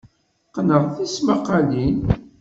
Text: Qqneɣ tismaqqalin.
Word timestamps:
Qqneɣ 0.47 0.83
tismaqqalin. 0.95 1.99